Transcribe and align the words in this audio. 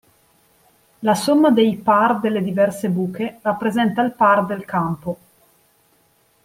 La 1.01 1.13
somma 1.13 1.51
dei 1.51 1.77
par 1.77 2.19
delle 2.19 2.41
diverse 2.41 2.89
buche 2.89 3.37
rappresenta 3.43 4.01
il 4.01 4.13
par 4.13 4.47
del 4.47 4.65
campo. 4.65 5.17